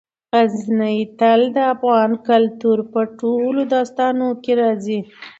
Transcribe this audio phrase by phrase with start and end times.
[0.35, 4.99] غزني تل د افغان کلتور په ټولو داستانونو کې راځي.